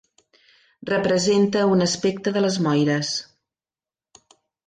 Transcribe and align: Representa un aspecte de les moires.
Representa 0.89 1.65
un 1.73 1.83
aspecte 1.87 2.33
de 2.37 2.43
les 2.47 2.59
moires. 2.69 3.13